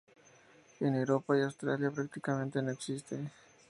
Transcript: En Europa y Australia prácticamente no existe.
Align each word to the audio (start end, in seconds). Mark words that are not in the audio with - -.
En 0.79 0.95
Europa 0.95 1.37
y 1.37 1.43
Australia 1.43 1.91
prácticamente 1.91 2.59
no 2.63 2.71
existe. 2.71 3.19